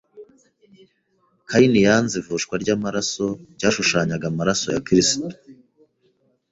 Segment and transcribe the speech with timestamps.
[1.49, 5.25] Kayini yanze ivushwa ry’amaraso ryashushanyaga amaraso ya Kristo